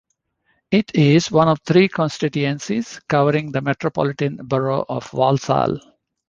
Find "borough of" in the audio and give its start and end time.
4.37-5.13